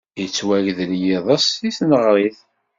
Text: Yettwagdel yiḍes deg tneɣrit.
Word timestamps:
Yettwagdel 0.21 0.91
yiḍes 1.03 1.47
deg 1.61 1.73
tneɣrit. 1.77 2.39